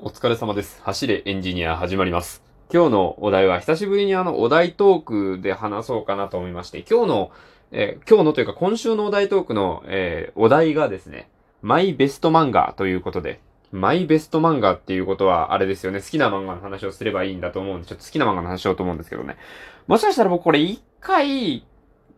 [0.00, 0.80] お疲れ様です。
[0.82, 2.40] 走れエンジニア始まります。
[2.72, 5.02] 今日のお題は久しぶりにあのお題トー
[5.36, 7.30] クで話そうかなと思いまして、今日の、
[7.72, 11.28] えー今日のというか今週のお題トークの、えーお題がですね、
[11.62, 13.40] マイベスト漫画ということで、
[13.72, 19.36] マイベスト漫画っていうことはあれですよね、好きな漫画の話をすればいいんだと思うんで、ちょっと好きな漫画の話しようと思うんですけどね。
[19.88, 21.66] もしかしたら僕これ一回、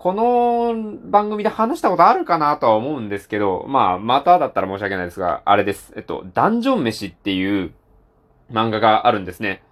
[0.03, 5.93] この番組で話したことあるかなとは思うんですけど、まあ、まただったら申し訳ないですが、あれです。
[5.95, 7.75] えっと、ダンジョン飯っていう
[8.51, 9.63] 漫画があるんですね。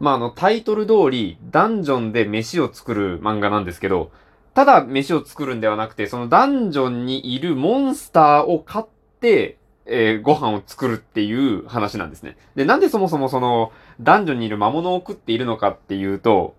[0.00, 4.12] まあ、あの、タイトル通り、ダンジョンで飯を作る漫画なんですけど、
[4.54, 8.86] ただ飯を作るんではなくて、そのダンジョンにいるモンスターを買っ
[9.20, 12.38] て、えーご飯を作るっていう話なんですね。
[12.54, 16.54] で、なんでそもそもその、ダンジョンにいる魔物を食っているのかっていうと、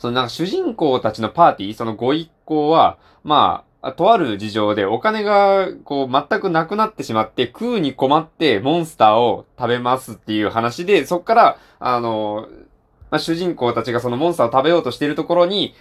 [0.00, 12.48] そのなんか主人公たちのパーティー、そのご一行は、まあ、とある事情でお金がこう全くなくなってしまって食うに困ってモンスターを食べますっていう話で、そっから、あの、
[13.10, 15.74] まあ、主人公たちがそのモンスターを食べようとしているところに、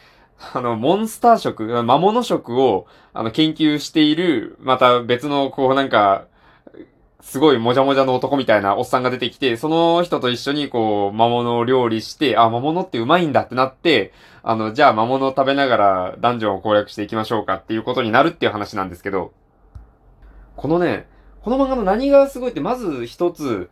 [0.53, 6.25] あの、モンスター食、魔物食を、あの、研究している、また別の、こうなんか、
[7.21, 19.33] すごいもじゃもじゃの男みたいなおっさんが出てきて、その人と一緒にこう、魔物を料理して、あ、魔物ってうまいんだってなって、あの、じゃあ魔物を食べながらダンジョンを攻略していきましょうかっていうことになるっていう話なんですけど、
[20.55, 21.07] このね、
[21.41, 23.69] この漫画の何がすごいって、まず一つ、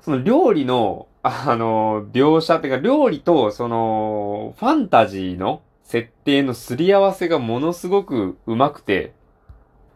[0.00, 9.12] その料理の、あの、描写っていうか、料理と、その、ファンタジーの設定のすり合わせがものすごく上手くて、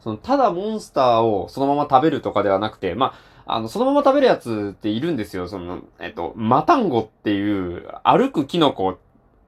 [0.07, 5.49] その、ただモンスターをそのまま食べるとかではなくて、まあ、あの、そのまま食べるやつっているんですよ。
[5.49, 8.97] その、えっと、マタンゴっていう、歩くキノコっ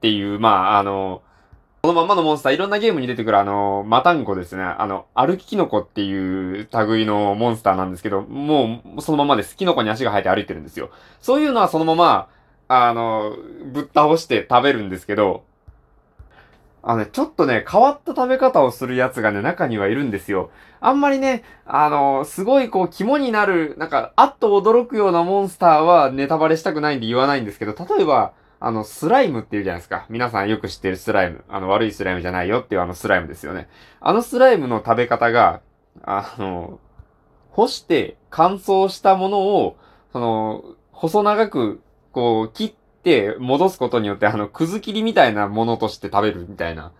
[0.01, 1.21] ていう、まあ、あの、
[1.81, 4.63] このままのモンスター、いろんなゲームに出てくるあの、マタンゴですね。
[4.63, 9.55] あの、歩きキノコっていう類のモンスターなんですけど、もう、そのままです。
[9.55, 10.89] キノコに足が生えて歩いてるんですよ。
[11.21, 12.27] そういうのはそのまま、
[12.67, 13.33] あの、
[13.71, 15.45] ぶっ倒して食べるんですけど、
[16.81, 20.49] あのね、ちょっとね、変わった食べ方をするやつがね、中にはいるんですよ。
[20.79, 30.05] あんまりね、あの、すごいこう、肝になる、なんか、あっと驚くようなモンスターはネタバレしたくないんで言わないんですけど、例えば、あの、スライムっていうじゃないですか。
[30.09, 31.43] 皆さんよく知ってるスライム。
[31.49, 33.69] あの、悪いスライムじゃないよっていうあのスライムですよね。
[34.01, 35.61] あのスライムの食べ方が、
[36.03, 36.79] あの、
[37.51, 39.77] 干して乾燥したものを、
[40.11, 41.81] その、細長く、
[42.11, 42.73] こう、切っ
[43.03, 46.91] て戻すことによって、あの、くず切りみたいなものとして食べるみたいな。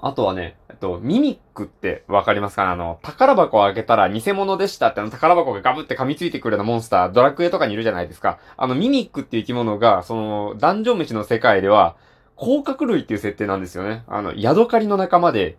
[0.00, 2.70] あとはね、えっと、ミミックってわかりますかね？
[2.70, 8.38] あの、宝箱を開けたら偽物でしたってあの宝箱がガブって噛みついてくるようなモンスター、ドラクエとかにいるじゃないですか。
[8.56, 11.96] あの、ミミックっていう生き物が、その、ダンジョン飯の世界では、
[12.36, 14.04] 甲殻類っていう設定なんですよね。
[14.06, 15.58] あの、ヤドカリの仲間で、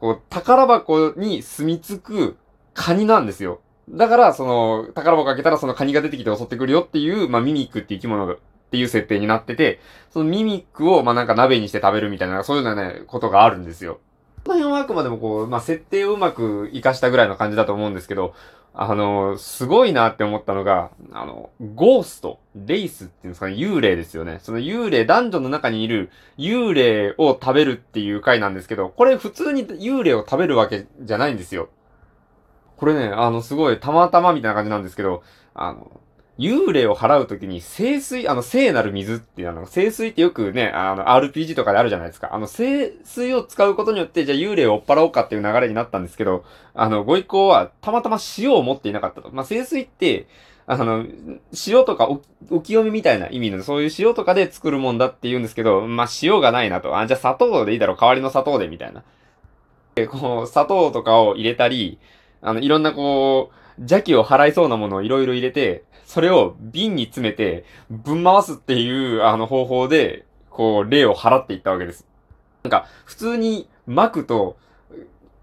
[0.00, 2.36] こう、宝箱に住み着く
[2.72, 3.60] カニなんですよ。
[3.88, 8.36] だから、その、宝箱開けたらそのカニが出てきて襲ってくるよっていう、まあ、ミミックっていう生き物が、っ
[8.74, 9.80] ていう設定になってて、
[10.10, 14.00] そのミミックを、まあ、なんか鍋にして食べるみたいな、そういうようなね、ことがあるんですよ。
[14.44, 18.34] この辺はあくまでもこう、まあ、設定をうまく活かしたぐらいの感じだと思うんですけど、
[18.76, 24.40] あの、すごいなって思ったのが、あの、ゴースト、レイスっていうんですかね、幽霊ですよね。
[24.42, 31.68] その幽霊、ダンジョンの中にいる幽霊を食べるっていう回なんですけど、これ普通に幽霊を食べるわけじゃないんですよ。
[32.76, 35.22] これね、あの、すごい、たまたまみたいな感じなんですけど、
[35.54, 36.00] あの、
[36.38, 42.34] 幽霊を払うときに、聖水、あの、聖なる水っていう、あの、聖水ってよくね、あの、RPG とかであるじゃないですか。
[42.34, 49.30] あの、聖水を使うことによって、じゃあ幽霊を追っ払おうかっていう流れになったんですけど、あの、ご一行は、たまたま塩を持っていなかったと。
[49.32, 50.26] まあ、聖水って、
[50.66, 51.04] あの、
[51.66, 56.98] 塩とかお、お清めみたいな意味の、そういう塩とかで作るもんだって言うんですけど、まあ、塩がないなと。
[56.98, 59.04] あ、じゃあ砂糖でいいだろう、代わりの砂糖で、みたいな。
[59.94, 62.00] で、こう、砂糖とかを入れたり、
[62.44, 72.06] あの、いろんなこう、邪気を払いそうなものをいろいろ入れて、それを瓶に詰めて、ぶん回すっていう、あの方法で、こう、霊を払っていったわけです。
[72.62, 74.56] なんか、普通に巻くと、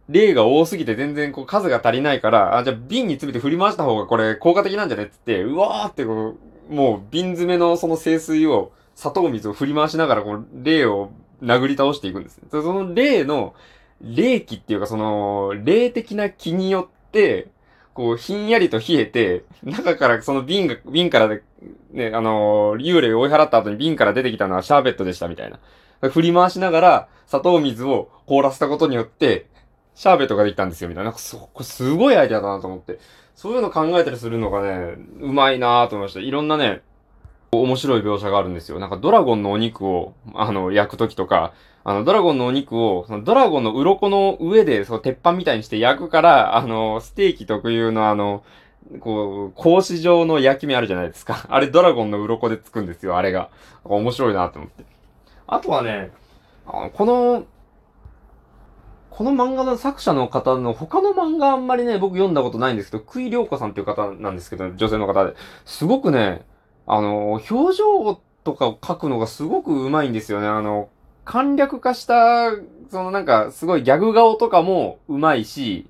[0.08, 6.36] 霊が多すぎて全然こう数が足りないから、あ、じゃあ瓶に詰めて振り回した方がこれ効果的なんじゃねっつって、うわーってこ
[6.70, 11.12] う、もう瓶詰めのその清水を、砂糖水を振り回しながらこう、霊を
[11.42, 12.42] 殴り倒していくんです。
[12.52, 13.56] その霊の、
[14.02, 17.50] 霊気っていうかその、霊的な気によって、
[17.94, 21.44] こう、ひんやりと冷えて、中からその瓶が、瓶からで、
[21.92, 25.60] ね、あのー幽霊を追い払った後に瓶から出てきたのはシャーベットでしたみたいな。
[26.10, 29.48] 振り回しながら、砂糖水を凍らせたことによって、
[29.94, 31.12] シャーベットができたんですよ、みたいな。
[31.12, 33.00] なんかそ、こすごいアイデアだなと思って。
[33.36, 36.20] そういうの考えたりするのがね、うまいなと思いました。
[36.22, 36.82] いろんなね、
[37.54, 38.80] 面白い描写があるんですよ。
[38.80, 41.54] なんかドラゴンのお肉を、あの、焼くときとか、
[41.84, 48.44] あの、ドラゴンのお肉を、そのドラゴンの鱗の上で、その鉄板みたいにして焼くから、あの、ステーキ特有のあの、
[49.02, 51.46] こう、格子状の焼き目あるじゃないですか。
[51.52, 53.50] あれドラゴンの鱗でつくんですよ、あれが。
[53.84, 54.86] 面白いなと思って。
[55.48, 56.12] あとはね、
[56.66, 57.44] あのこの、
[59.10, 65.36] この漫画の作者の方の他の漫画あんまりね、僕読んだことないんですけど、クイリョウコさんっていう方なんですけど、女性の方で。
[65.66, 66.46] すごくね、
[66.88, 70.48] あの、表情とかを描くのがすごく上手いんですよね。
[70.48, 70.90] あの、
[71.26, 72.52] 簡略化した、
[72.90, 75.88] そのなんか、すごいギャグ顔とかも上手いし、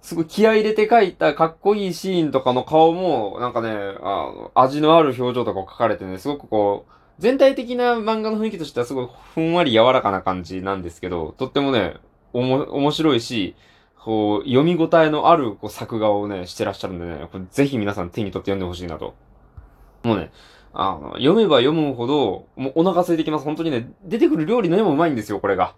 [0.00, 11.96] すごい気合入れて描いたかっこいいシーンとかの顔も、なんかね、あの、味のある表情とかを描かれてね、すごくこう、全体的な漫画の雰囲気としてはすごいふんわり柔らかな感じなんですけど、とってもね、
[12.32, 13.56] おも、面白いし、
[13.98, 19.14] こう、読み応えのあるこう作画をね、してらっしゃるんでね、これぜひ皆さん手に取って読んでほしいなと。
[20.06, 20.30] もうね、
[20.72, 23.44] あの、読めば読むほど、もうお腹空いてきます。
[23.44, 25.74] 本当にね、出てくる料理の絵もうまいんですよ、これが。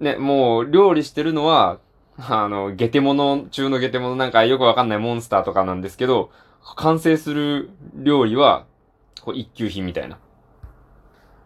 [0.00, 1.78] ね、もう、料理してるのは、
[2.16, 6.30] あの、ゲテモノ中のゲテモノなんかよくわかんないモンスターとかなんですけど、
[6.76, 8.64] 完成する料理は、
[9.20, 10.18] こう一級品みたいな。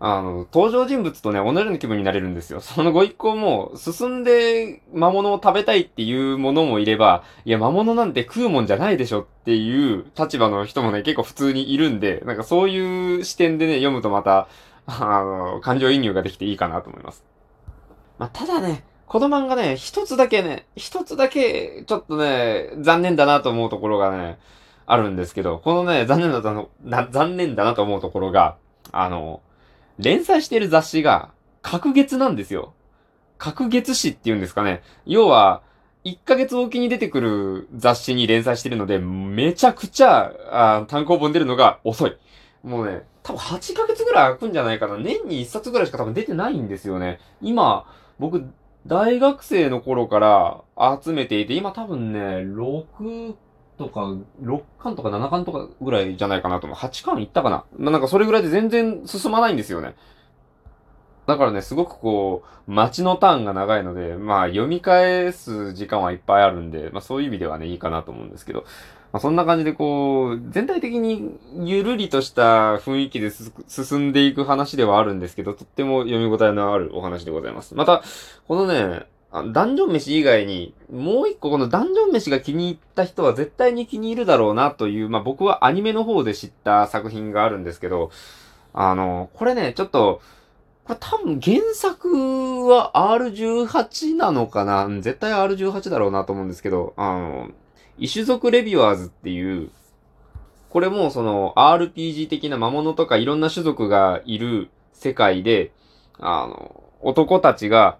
[0.00, 2.60] あの、登場人物とね、同じような気分になれるんですよ。
[2.60, 14.48] そのご一行も、進んで魔物を食べたいっていうものもいれば、いや、魔物なんて食うもんじゃないでしょっていう立場の人もね、結構普通にいるんで、なんかそういう視点でね、読むとまた、
[14.86, 17.24] あの、感情移入ができていいかなと思います。
[18.18, 24.38] まあ、ただね、この漫画ね、一つだけね、一つだけ、ちょっとね、残念だなと思うところがね、
[24.86, 26.52] あるんですけど、このね、残念だ
[26.84, 28.56] な、残念だなと思うところが、
[28.92, 29.40] あの、
[29.98, 31.30] 連載してる雑誌が、
[31.62, 32.74] 隔月なんですよ。
[33.36, 34.82] 隔月誌っていうんですかね。
[35.06, 35.62] 要は、
[36.04, 42.16] 1ヶ月おきに出てくる雑誌に連載してるので、めちゃくちゃ、あ単行本出るのが遅い。
[42.62, 44.96] もうね、多分8ヶ月ぐらい空くんじゃないかな。
[44.96, 47.20] 年に1冊ぐらいしか多分出てないんですよね。
[47.42, 47.84] 今、
[48.18, 48.50] 僕、
[48.86, 53.34] 大学生の頃から集めていて、今多分ね、6
[53.78, 54.00] とか、
[54.42, 56.78] 6巻とか7巻とかぐらいじゃないかなと思う。
[56.78, 59.94] 8巻いったかなまあ、なんかそれぐらいで全然進まないんですよね。
[61.26, 68.64] だからね、すごくこう、待ちのターンが長いので、まあ読み返す時間はいっぱいあるんで、まあそういう意味ではね、いいかなと思うんですけど、
[69.12, 77.74] まあそんな感じでこう、全体的にゆるりとした雰囲気で進んでいく話ではあるんですけど、とっても読み応えのあるお話でございます。
[77.74, 78.02] また、
[78.46, 88.10] このね、あダンジョン飯以外に、もう一個このダンジョン飯が気に入った人は絶対に気に入るだろうなという、まあ僕はアニメの方で知った作品があるんですけど、
[88.72, 90.22] あの、これね、ちょっと、
[90.84, 94.88] これ多分原作は R18 なのかな？
[95.02, 97.48] 絶対 R18 だろうなと思うんですけど、あの、
[97.98, 99.70] 異種族レビュアーズっていう、
[100.70, 105.72] これもその RPG 的な魔物とかいろんな種族がいる世界で、
[106.18, 107.98] あの、男たちが、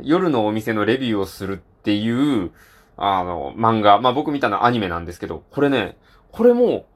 [0.00, 2.50] 夜のお店のレビューをするっていう、
[2.96, 4.00] あの、漫画。
[4.00, 5.96] まあ、僕見たのはアニメなんですけど、これね、
[6.32, 6.86] これも、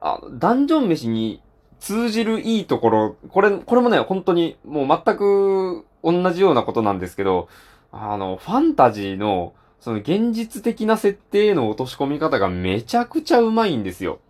[0.00, 1.40] あダンジョン飯に
[1.78, 7.48] 通じるいいところ、これ、これもね、本当にもう全く同じようなことなんですけど、
[7.92, 14.20] あの、ファンタジーの、その現実的な設定への落とし込み方がめちゃくちゃうまいんですよ。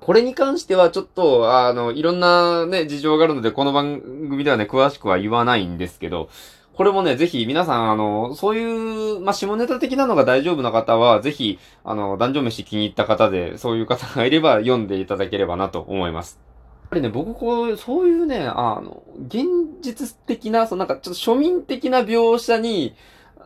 [0.00, 6.28] これに関してはちょっと、あの、いろんなね、事情があるので、この番組ではね、詳しくは言わないんですけど、
[6.74, 16.40] これもね、ぜひ皆さん、あの、そういう、まあ、下ネタ的なのが大丈夫な方は、ぜひ、あの、男女飯気に入った方で、そういう方がいれば読んでいただければなと思います。
[16.82, 19.44] やっぱりね、僕こう、そういうね、あの、現
[19.82, 22.94] 実的な、そのなんかちょっと庶民的な描写に、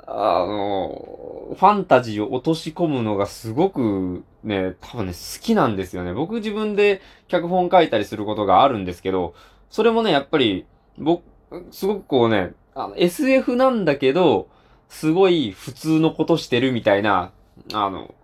[0.06, 6.12] あの、ファンタジーを落とし込むのがすごくね、多分ね、好きなんですよね。
[6.12, 9.34] 僕自分で脚本書いたりすることがあるんですけど、
[9.70, 10.66] それもね、やっぱり、
[10.98, 11.22] 僕、
[11.70, 14.48] すごくこうね、あの、SF なんだけど、
[14.88, 17.32] すごい普通のことしてるみたいな、
[17.72, 18.14] あの、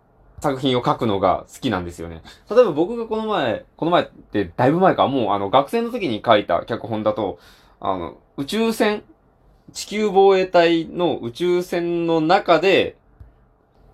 [0.40, 2.22] 作品を書くのが好きなんですよね。
[2.50, 7.38] 例えば僕がこの前、この前ってだいぶ前か、もうあの学生の時に書いた脚本だと、
[7.80, 9.02] あの、宇宙船、
[9.72, 12.96] 地球防衛隊の宇宙船の中で、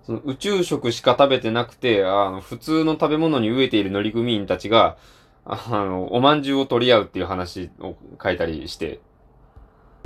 [0.04, 4.96] その宇宙食しか食べてなくて、あの、普通の食べ物に飢えている乗組員たちが、
[5.44, 9.00] あの、おまんじゅうを取り合うっていう話を書いたりして、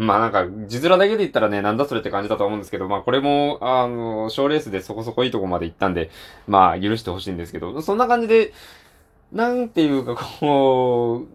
[0.00, 6.10] まあなんか、字面だけで言ったらね、なんだそれって感じだと思うんですけど、まあこれも、あの、賞レースでそこそこいいとこまで行ったんで、
[6.48, 8.52] まあ許してほしいんですけど、そんな感じで、
[9.30, 11.28] なんていうかこう、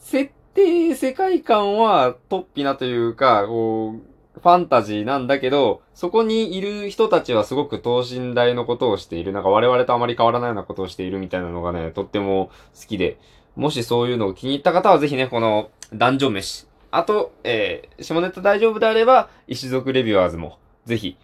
[0.00, 3.94] 設定、世界観は突飛なというか、こ
[4.36, 9.32] う、ファンタジーなんだけど、そこにいる人たちはすごく等身大のことをしている。
[9.32, 13.18] なんか我々とあまり変わらないようなことをしているみたいなのがね、とっても好きで、
[13.54, 16.71] もしそういうのを気に入った方はぜひね、この、ダンジョン飯。
[16.92, 21.16] あと、えー、下ネタ大丈夫であれば、石族レビュアーズも、ぜひ、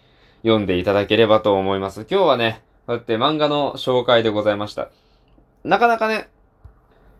[0.42, 2.06] 読んでいただければと思います。
[2.10, 4.88] 今日はね、こうやって漫画の紹介でございました。
[5.64, 6.30] なかなかね、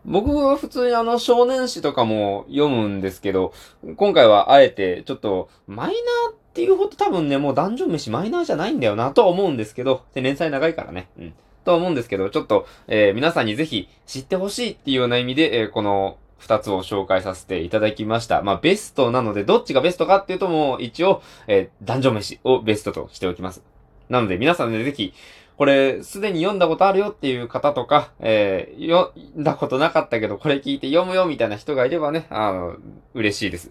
[0.03, 3.53] 僕は普通にあの少年誌とかも読むんですけど、
[3.97, 11.09] 今回はあえてちょっとマイナーっていうほど多分ね、もうダンジョン飯マイナーじゃないんだよなとは思うんですけど、で、連載長いからね。
[11.19, 11.33] うん。
[11.65, 18.41] とは思うんですけど、ちょっと、えー皆さんにぜひ知ってほしいっていうような意味で、えーこの二つを紹介させていただきました。
[18.41, 23.61] まあ、ベストなので、どっちがベストかっていうともう一応、えー、ダンジョン飯をベストとしておきます。
[24.09, 25.13] なので、皆さんね、ぜひ、
[25.57, 32.77] これ、すでに読んだことあるよっていう方とか、えー、読んだことなかったけど、これ聞いて読むよみたいな人がいればね、あの、
[33.13, 33.69] 嬉しいです。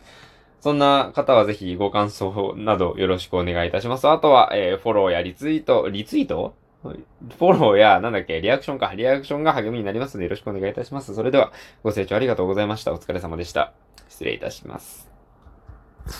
[0.60, 4.08] そんな方はぜひご感想などよろしくお願いいたします。
[4.08, 6.54] あとは、えーフォローやリツイート、リツイート？
[6.90, 11.14] フォローや、なんだっけ、リアクションか、リアクションが励みになりますのでよろしくお願いいたします。
[11.14, 11.52] それでは、
[11.83, 12.92] ご清聴ありがとうございました。
[12.92, 13.73] お疲れ様でした。
[14.09, 15.07] 失礼いたします。